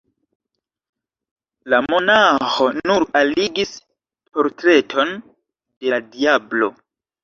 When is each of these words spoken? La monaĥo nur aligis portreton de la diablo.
La 1.73 1.81
monaĥo 1.89 2.71
nur 2.81 3.07
aligis 3.23 3.77
portreton 4.35 5.17
de 5.27 5.97
la 5.97 6.05
diablo. 6.13 6.77